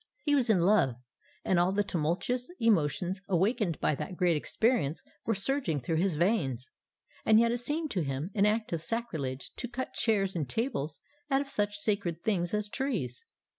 He 0.23 0.33
was 0.33 0.49
in 0.49 0.61
love, 0.61 0.95
and 1.45 1.59
all 1.59 1.71
the 1.71 1.83
tumultuous 1.83 2.49
emotions 2.59 3.21
awakened 3.29 3.79
by 3.79 3.93
that 3.93 4.15
great 4.17 4.35
experience 4.35 5.03
were 5.27 5.35
surging 5.35 5.79
through 5.79 5.97
his 5.97 6.15
veins; 6.15 6.71
and 7.23 7.39
yet 7.39 7.51
it 7.51 7.59
seemed 7.59 7.91
to 7.91 8.01
him 8.01 8.31
an 8.33 8.47
act 8.47 8.73
of 8.73 8.81
sacrilege 8.81 9.51
to 9.57 9.67
cut 9.67 9.93
chairs 9.93 10.35
and 10.35 10.49
tables 10.49 10.97
out 11.29 11.41
of 11.41 11.47
such 11.49 11.75
sacred 11.77 12.23
things 12.23 12.51
as 12.51 12.67
trees! 12.67 13.25